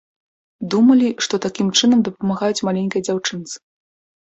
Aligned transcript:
Думалі, 0.73 1.09
што 1.25 1.35
такім 1.45 1.67
чынам 1.81 2.03
дапамагаюць 2.09 2.65
маленькай 2.71 3.01
дзяўчынцы. 3.09 3.55